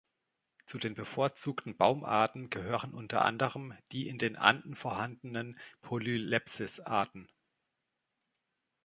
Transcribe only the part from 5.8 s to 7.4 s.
Polylepis-Arten.